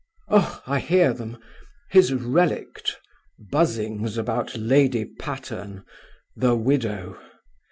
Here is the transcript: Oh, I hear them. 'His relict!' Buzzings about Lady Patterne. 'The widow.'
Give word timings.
Oh, 0.29 0.63
I 0.65 0.79
hear 0.79 1.13
them. 1.13 1.37
'His 1.91 2.11
relict!' 2.11 2.97
Buzzings 3.51 4.17
about 4.17 4.55
Lady 4.57 5.05
Patterne. 5.05 5.85
'The 6.35 6.55
widow.' 6.55 7.19